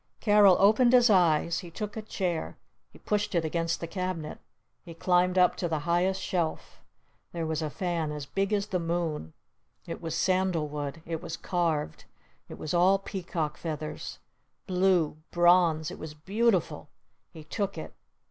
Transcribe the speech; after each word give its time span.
Carol 0.19 0.57
opened 0.59 0.93
his 0.93 1.11
eyes. 1.11 1.59
He 1.59 1.69
took 1.69 1.95
a 1.95 2.01
chair. 2.01 2.57
He 2.91 2.97
pushed 2.97 3.35
it 3.35 3.45
against 3.45 3.79
the 3.79 3.85
cabinet. 3.85 4.39
He 4.83 4.95
climbed 4.95 5.37
up 5.37 5.55
to 5.57 5.67
the 5.69 5.81
highest 5.85 6.19
shelf. 6.23 6.81
There 7.33 7.45
was 7.45 7.61
a 7.61 7.69
fan 7.69 8.11
as 8.11 8.25
big 8.25 8.51
as 8.51 8.65
the 8.65 8.79
moon! 8.79 9.33
It 9.85 10.01
was 10.01 10.15
sandalwood! 10.15 11.03
It 11.05 11.21
was 11.21 11.37
carved! 11.37 12.05
It 12.49 12.57
was 12.57 12.73
all 12.73 12.97
peacock 12.97 13.57
feathers! 13.57 14.17
Blue! 14.65 15.17
Bronze! 15.29 15.91
It 15.91 15.99
was 15.99 16.15
beautiful! 16.15 16.89
He 17.29 17.43
took 17.43 17.77
it! 17.77 17.93